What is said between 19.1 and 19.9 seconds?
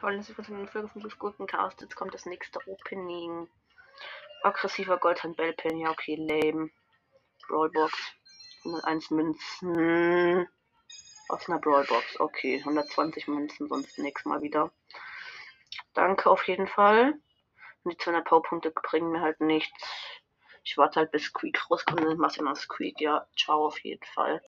mir halt nichts.